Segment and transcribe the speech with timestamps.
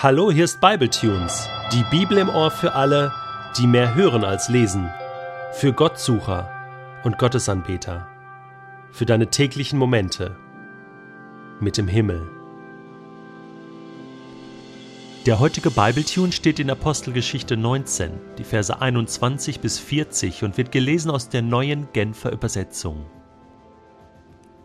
[0.00, 3.12] Hallo, hier ist Bibletunes, die Bibel im Ohr für alle,
[3.58, 4.88] die mehr hören als lesen,
[5.54, 6.48] für Gottsucher
[7.02, 8.06] und Gottesanbeter,
[8.92, 10.36] für deine täglichen Momente
[11.58, 12.30] mit dem Himmel.
[15.26, 21.10] Der heutige Bibletune steht in Apostelgeschichte 19, die Verse 21 bis 40 und wird gelesen
[21.10, 23.04] aus der neuen Genfer Übersetzung.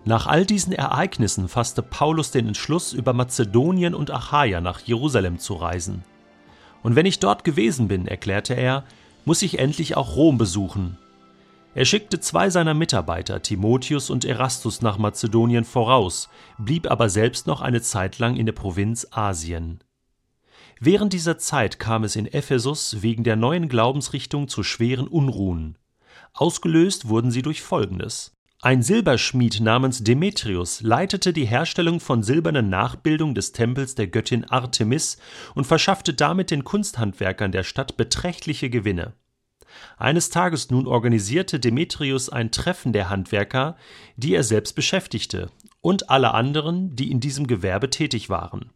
[0.05, 5.53] Nach all diesen Ereignissen fasste Paulus den Entschluss, über Mazedonien und Achaia nach Jerusalem zu
[5.53, 6.03] reisen.
[6.81, 8.83] Und wenn ich dort gewesen bin, erklärte er,
[9.23, 10.97] muss ich endlich auch Rom besuchen.
[11.75, 17.61] Er schickte zwei seiner Mitarbeiter, Timotheus und Erastus, nach Mazedonien voraus, blieb aber selbst noch
[17.61, 19.79] eine Zeit lang in der Provinz Asien.
[20.79, 25.77] Während dieser Zeit kam es in Ephesus wegen der neuen Glaubensrichtung zu schweren Unruhen.
[26.33, 28.33] Ausgelöst wurden sie durch Folgendes.
[28.63, 35.17] Ein Silberschmied namens Demetrius leitete die Herstellung von silbernen Nachbildungen des Tempels der Göttin Artemis
[35.53, 39.15] und verschaffte damit den Kunsthandwerkern der Stadt beträchtliche Gewinne.
[39.97, 43.75] Eines Tages nun organisierte Demetrius ein Treffen der Handwerker,
[44.15, 48.71] die er selbst beschäftigte, und alle anderen, die in diesem Gewerbe tätig waren.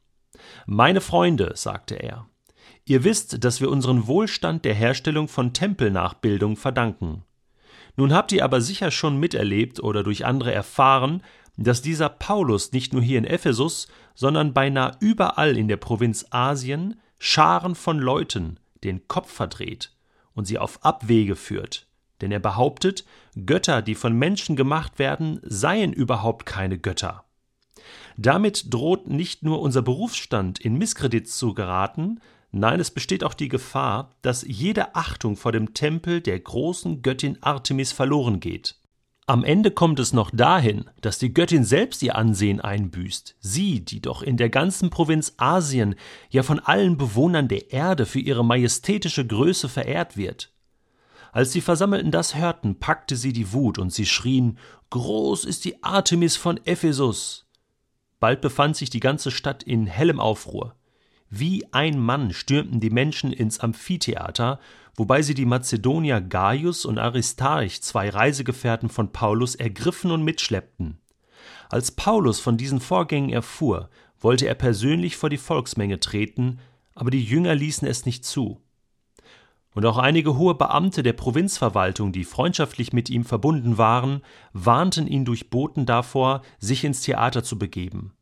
[0.66, 2.28] Meine Freunde, sagte er,
[2.84, 7.24] ihr wisst, dass wir unseren Wohlstand der Herstellung von Tempelnachbildung verdanken.
[7.98, 11.24] Nun habt ihr aber sicher schon miterlebt oder durch andere erfahren,
[11.58, 17.02] dass dieser Paulus nicht nur hier in Ephesus, sondern beinahe überall in der Provinz Asien
[17.20, 19.92] Scharen von Leuten den Kopf verdreht
[20.36, 21.88] und sie auf Abwege führt.
[22.22, 23.06] Denn er behauptet,
[23.46, 27.24] Götter, die von Menschen gemacht werden, seien überhaupt keine Götter.
[28.18, 32.20] Damit droht nicht nur unser Berufsstand in Misskredit zu geraten,
[32.52, 37.38] Nein, es besteht auch die Gefahr, dass jede Achtung vor dem Tempel der großen Göttin
[37.42, 38.76] Artemis verloren geht.
[39.30, 44.02] Am Ende kommt es noch dahin, dass die Göttin selbst ihr Ansehen einbüßt, sie, die
[44.02, 45.96] doch in der ganzen Provinz Asien
[46.30, 50.54] ja von allen Bewohnern der Erde für ihre majestätische Größe verehrt wird.
[51.34, 54.58] Als die Versammelten das hörten, packte sie die Wut und sie schrien
[54.92, 57.48] Groß ist die Artemis von Ephesus.
[58.22, 60.76] Bald befand sich die ganze Stadt in hellem Aufruhr.
[61.30, 64.60] Wie ein Mann stürmten die Menschen ins Amphitheater,
[64.96, 71.00] wobei sie die Mazedonier Gaius und Aristarch, zwei Reisegefährten von Paulus, ergriffen und mitschleppten.
[71.70, 73.90] Als Paulus von diesen Vorgängen erfuhr,
[74.20, 76.60] wollte er persönlich vor die Volksmenge treten,
[76.96, 78.62] aber die Jünger ließen es nicht zu.
[79.76, 84.22] Und auch einige hohe Beamte der Provinzverwaltung, die freundschaftlich mit ihm verbunden waren,
[84.54, 88.17] warnten ihn durch Boten davor, sich ins Theater zu begeben.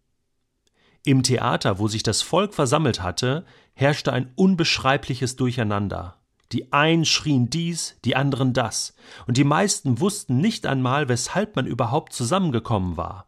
[1.08, 3.46] Im Theater, wo sich das Volk versammelt hatte,
[3.76, 6.18] herrschte ein unbeschreibliches Durcheinander.
[6.52, 8.96] Die einen schrien dies, die anderen das,
[9.28, 13.28] und die meisten wussten nicht einmal, weshalb man überhaupt zusammengekommen war.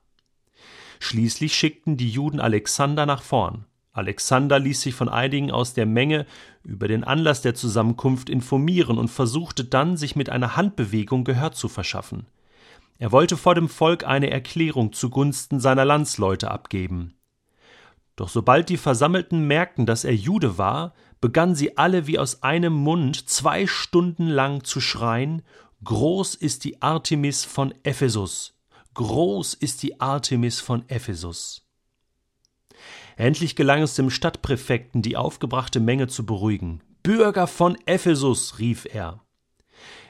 [0.99, 3.65] Schließlich schickten die Juden Alexander nach vorn.
[3.91, 6.25] Alexander ließ sich von einigen aus der Menge
[6.63, 11.67] über den Anlass der Zusammenkunft informieren und versuchte dann, sich mit einer Handbewegung Gehör zu
[11.67, 12.25] verschaffen.
[12.97, 17.13] Er wollte vor dem Volk eine Erklärung zugunsten seiner Landsleute abgeben.
[18.17, 22.73] Doch sobald die Versammelten merkten, dass er Jude war, begannen sie alle wie aus einem
[22.73, 25.44] Mund zwei Stunden lang zu schreien
[25.83, 28.56] Groß ist die Artemis von Ephesus.
[28.95, 31.67] Groß ist die Artemis von Ephesus.
[33.16, 36.81] Endlich gelang es dem Stadtpräfekten, die aufgebrachte Menge zu beruhigen.
[37.03, 39.22] Bürger von Ephesus, rief er.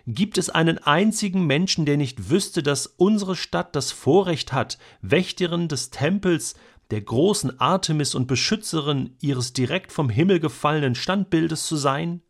[0.06, 5.68] Gibt es einen einzigen Menschen, der nicht wüsste, dass unsere Stadt das Vorrecht hat, Wächterin
[5.68, 6.56] des Tempels
[6.92, 12.22] der großen Artemis und Beschützerin ihres direkt vom Himmel gefallenen Standbildes zu sein?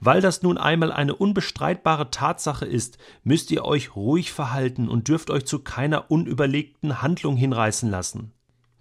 [0.00, 5.30] Weil das nun einmal eine unbestreitbare Tatsache ist, müsst ihr euch ruhig verhalten und dürft
[5.30, 8.32] euch zu keiner unüberlegten Handlung hinreißen lassen.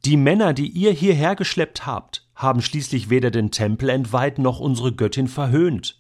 [0.06, 4.94] Die Männer, die ihr hierher geschleppt habt, haben schließlich weder den Tempel entweiht noch unsere
[4.94, 6.00] Göttin verhöhnt.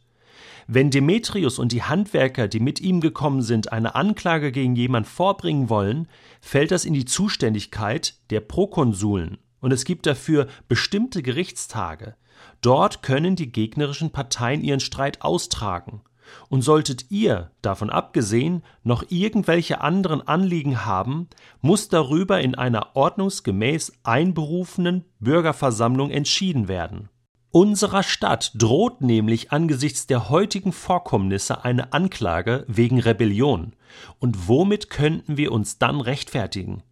[0.70, 5.70] Wenn Demetrius und die Handwerker, die mit ihm gekommen sind, eine Anklage gegen jemand vorbringen
[5.70, 6.10] wollen,
[6.42, 12.16] fällt das in die Zuständigkeit der Prokonsuln, und es gibt dafür bestimmte Gerichtstage.
[12.60, 16.02] Dort können die gegnerischen Parteien ihren Streit austragen.
[16.50, 21.30] Und solltet ihr, davon abgesehen, noch irgendwelche anderen Anliegen haben,
[21.62, 27.08] muss darüber in einer ordnungsgemäß einberufenen Bürgerversammlung entschieden werden.
[27.52, 33.74] Unserer Stadt droht nämlich angesichts der heutigen Vorkommnisse eine Anklage wegen Rebellion.
[34.20, 36.84] Und womit könnten wir uns dann rechtfertigen?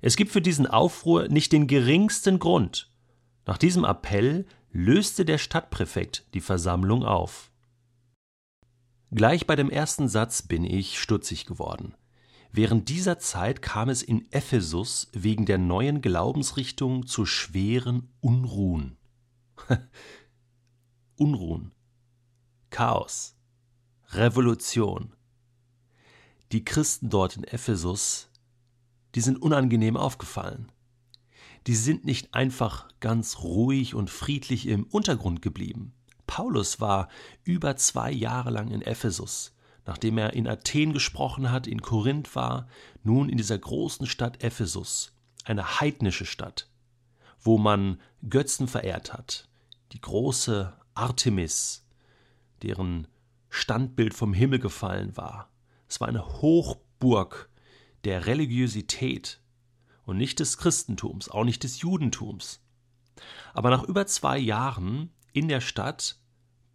[0.00, 2.90] Es gibt für diesen Aufruhr nicht den geringsten Grund.
[3.46, 7.50] Nach diesem Appell löste der Stadtpräfekt die Versammlung auf.
[9.10, 11.94] Gleich bei dem ersten Satz bin ich stutzig geworden.
[12.52, 18.97] Während dieser Zeit kam es in Ephesus wegen der neuen Glaubensrichtung zu schweren Unruhen.
[21.16, 21.72] Unruhen,
[22.70, 23.36] Chaos,
[24.10, 25.14] Revolution.
[26.52, 28.30] Die Christen dort in Ephesus,
[29.14, 30.70] die sind unangenehm aufgefallen.
[31.66, 35.92] Die sind nicht einfach ganz ruhig und friedlich im Untergrund geblieben.
[36.26, 37.08] Paulus war
[37.44, 39.56] über zwei Jahre lang in Ephesus,
[39.86, 42.68] nachdem er in Athen gesprochen hat, in Korinth war,
[43.02, 45.12] nun in dieser großen Stadt Ephesus,
[45.44, 46.68] eine heidnische Stadt,
[47.40, 49.48] wo man Götzen verehrt hat,
[49.92, 51.86] die große Artemis,
[52.62, 53.06] deren
[53.50, 55.50] Standbild vom Himmel gefallen war.
[55.88, 57.48] Es war eine Hochburg
[58.04, 59.40] der Religiosität
[60.04, 62.60] und nicht des Christentums, auch nicht des Judentums.
[63.54, 66.18] Aber nach über zwei Jahren in der Stadt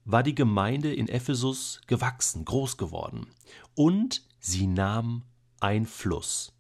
[0.06, 3.27] war die Gemeinde in Ephesus gewachsen, groß geworden,
[3.75, 5.24] und sie nahm
[5.60, 6.54] Einfluss.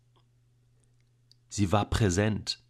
[1.49, 2.62] Sie war präsent.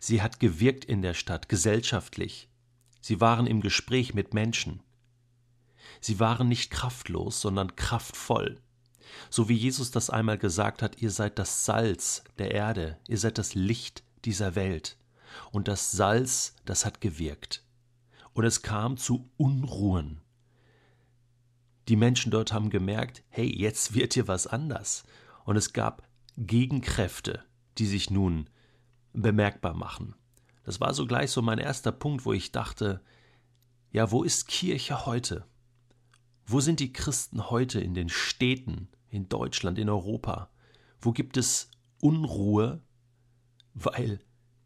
[0.00, 2.48] Sie hat gewirkt in der Stadt, gesellschaftlich.
[3.00, 4.82] Sie waren im Gespräch mit Menschen.
[6.00, 8.60] Sie waren nicht kraftlos, sondern kraftvoll.
[9.28, 13.38] So wie Jesus das einmal gesagt hat, ihr seid das Salz der Erde, ihr seid
[13.38, 14.96] das Licht dieser Welt.
[15.52, 17.62] Und das Salz, das hat gewirkt
[18.32, 20.20] und es kam zu Unruhen.
[21.88, 25.04] Die Menschen dort haben gemerkt, hey, jetzt wird hier was anders.
[25.44, 27.44] Und es gab Gegenkräfte,
[27.78, 28.48] die sich nun
[29.12, 30.14] bemerkbar machen.
[30.64, 33.00] Das war so gleich so mein erster Punkt, wo ich dachte,
[33.90, 35.46] ja, wo ist Kirche heute?
[36.46, 40.50] Wo sind die Christen heute in den Städten, in Deutschland, in Europa?
[41.00, 41.70] Wo gibt es
[42.00, 42.82] Unruhe,
[43.74, 44.20] weil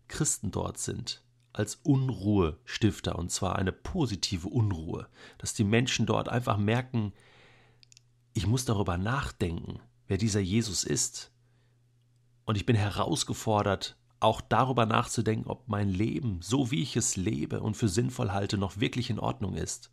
[0.08, 1.25] Christen dort sind?
[1.55, 5.08] als Unruhestifter, und zwar eine positive Unruhe,
[5.38, 7.12] dass die Menschen dort einfach merken,
[8.35, 11.31] ich muss darüber nachdenken, wer dieser Jesus ist.
[12.44, 17.61] Und ich bin herausgefordert, auch darüber nachzudenken, ob mein Leben, so wie ich es lebe
[17.61, 19.91] und für sinnvoll halte, noch wirklich in Ordnung ist.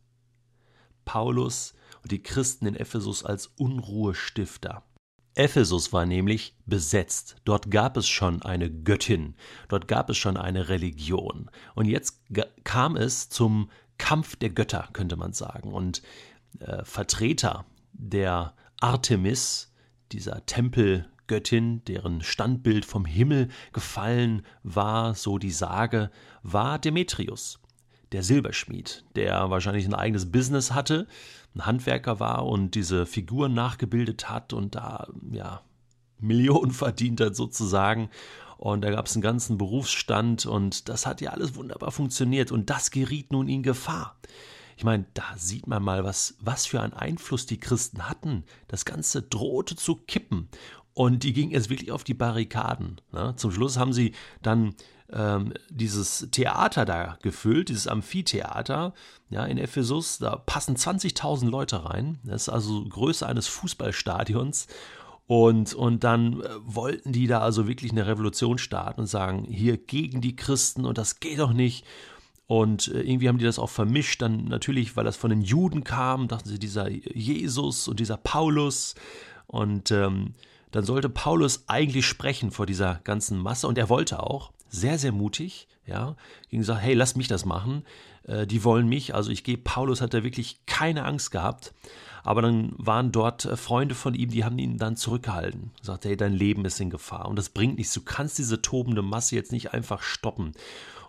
[1.03, 4.83] Paulus und die Christen in Ephesus als Unruhestifter.
[5.35, 7.37] Ephesus war nämlich besetzt.
[7.43, 9.35] Dort gab es schon eine Göttin,
[9.67, 11.51] dort gab es schon eine Religion.
[11.75, 12.21] Und jetzt
[12.63, 15.73] kam es zum Kampf der Götter, könnte man sagen.
[15.73, 16.01] Und
[16.59, 19.73] äh, Vertreter der Artemis,
[20.11, 20.45] dieser
[21.31, 26.11] Tempelgöttin, deren Standbild vom Himmel gefallen war, so die Sage,
[26.43, 27.59] war Demetrius,
[28.11, 31.07] der Silberschmied, der wahrscheinlich ein eigenes Business hatte
[31.53, 35.61] ein Handwerker war und diese Figuren nachgebildet hat und da, ja,
[36.17, 38.09] Millionen verdient hat sozusagen.
[38.57, 42.69] Und da gab es einen ganzen Berufsstand und das hat ja alles wunderbar funktioniert und
[42.69, 44.15] das geriet nun in Gefahr.
[44.77, 48.45] Ich meine, da sieht man mal, was, was für einen Einfluss die Christen hatten.
[48.67, 50.47] Das Ganze drohte zu kippen.
[50.93, 52.99] Und die gingen jetzt wirklich auf die Barrikaden.
[53.11, 53.33] Ne?
[53.37, 54.75] Zum Schluss haben sie dann
[55.11, 58.93] ähm, dieses Theater da gefüllt, dieses Amphitheater
[59.29, 60.17] ja, in Ephesus.
[60.17, 62.19] Da passen 20.000 Leute rein.
[62.23, 64.67] Das ist also Größe eines Fußballstadions.
[65.27, 69.77] Und, und dann äh, wollten die da also wirklich eine Revolution starten und sagen, hier
[69.77, 71.85] gegen die Christen und das geht doch nicht.
[72.47, 75.85] Und äh, irgendwie haben die das auch vermischt, dann natürlich, weil das von den Juden
[75.85, 78.95] kam, dachten sie, dieser Jesus und dieser Paulus.
[79.47, 80.33] Und ähm,
[80.71, 83.67] dann sollte Paulus eigentlich sprechen vor dieser ganzen Masse.
[83.67, 84.51] Und er wollte auch.
[84.73, 86.15] Sehr, sehr mutig, ja,
[86.49, 87.83] ging gesagt, hey, lass mich das machen,
[88.23, 91.73] äh, die wollen mich, also ich gehe, Paulus hat da wirklich keine Angst gehabt,
[92.23, 96.15] aber dann waren dort äh, Freunde von ihm, die haben ihn dann zurückgehalten, sagt, hey,
[96.15, 97.27] dein Leben ist in Gefahr.
[97.27, 100.53] Und das bringt nichts, du kannst diese tobende Masse jetzt nicht einfach stoppen.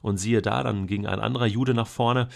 [0.00, 2.28] Und siehe da, dann ging ein anderer Jude nach vorne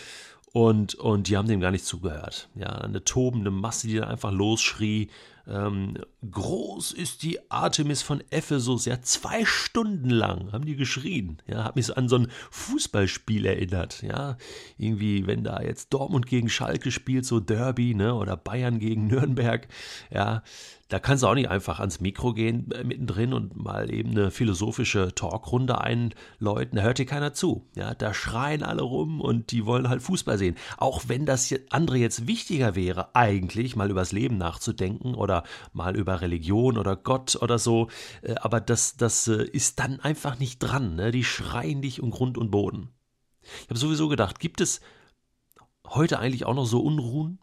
[0.56, 2.48] und, und die haben dem gar nicht zugehört.
[2.54, 5.10] Ja, eine tobende Masse, die dann einfach losschrie,
[5.46, 5.98] ähm,
[6.30, 8.86] groß ist die Artemis von Ephesus.
[8.86, 11.42] Ja, zwei Stunden lang haben die geschrien.
[11.46, 14.00] Ja, hat mich an so ein Fußballspiel erinnert.
[14.00, 14.38] Ja,
[14.78, 19.68] irgendwie, wenn da jetzt Dortmund gegen Schalke spielt, so Derby, ne, oder Bayern gegen Nürnberg.
[20.10, 20.42] Ja,
[20.88, 24.30] da kannst du auch nicht einfach ans Mikro gehen äh, mittendrin und mal eben eine
[24.30, 26.76] philosophische Talkrunde einläuten.
[26.76, 27.66] Da hört dir keiner zu.
[27.74, 30.56] Ja, da schreien alle rum und die wollen halt Fußball sehen.
[30.76, 36.20] Auch wenn das andere jetzt wichtiger wäre, eigentlich mal übers Leben nachzudenken oder mal über
[36.20, 37.88] Religion oder Gott oder so.
[38.22, 40.94] Äh, aber das, das äh, ist dann einfach nicht dran.
[40.94, 41.10] Ne?
[41.10, 42.90] Die schreien dich um Grund und Boden.
[43.62, 44.80] Ich habe sowieso gedacht, gibt es
[45.84, 47.40] heute eigentlich auch noch so Unruhen?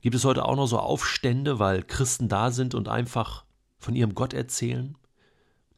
[0.00, 3.44] Gibt es heute auch noch so Aufstände, weil Christen da sind und einfach
[3.78, 4.96] von ihrem Gott erzählen?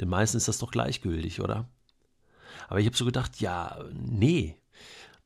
[0.00, 1.68] Den meisten ist das doch gleichgültig, oder?
[2.68, 4.56] Aber ich habe so gedacht, ja, nee.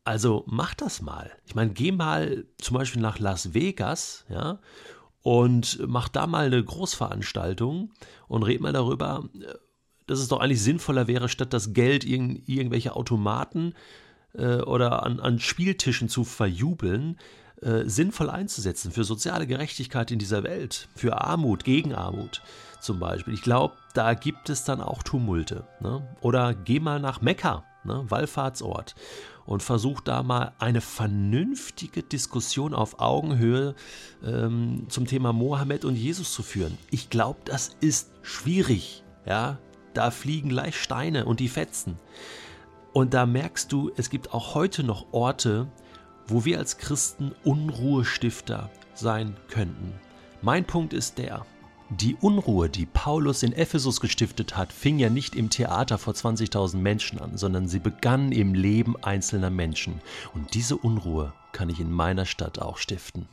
[0.05, 1.33] Also mach das mal.
[1.47, 4.59] Ich meine, geh mal zum Beispiel nach Las Vegas, ja,
[5.23, 7.93] und mach da mal eine Großveranstaltung
[8.29, 9.29] und red mal darüber,
[10.07, 13.75] dass es doch eigentlich sinnvoller wäre, statt das Geld in irgendwelche Automaten
[14.35, 17.19] äh, oder an, an Spieltischen zu verjubeln,
[17.63, 22.43] äh, sinnvoll einzusetzen für soziale Gerechtigkeit in dieser Welt, für Armut, gegen Armut
[22.81, 23.35] zum Beispiel.
[23.35, 25.67] Ich glaube, da gibt es dann auch Tumulte.
[25.81, 26.07] Ne?
[26.21, 28.05] Oder geh mal nach Mekka, ne?
[28.09, 28.95] Wallfahrtsort,
[29.47, 33.75] und versuch da mal eine vernünftige Diskussion auf Augenhöhe
[34.25, 36.79] ähm, zum Thema Mohammed und Jesus zu führen.
[36.91, 39.03] Ich glaube, das ist schwierig.
[39.27, 39.59] Ja,
[39.95, 41.97] da fliegen gleich Steine und die fetzen.
[42.93, 45.69] Und da merkst du, es gibt auch heute noch Orte,
[46.27, 49.95] wo wir als Christen Unruhestifter sein könnten.
[50.43, 51.47] Mein Punkt ist der,
[51.91, 56.77] die Unruhe, die Paulus in Ephesus gestiftet hat, fing ja nicht im Theater vor 20.000
[56.79, 60.01] Menschen an, sondern sie begann im Leben einzelner Menschen.
[60.33, 63.29] Und diese Unruhe kann ich in meiner Stadt auch stiften.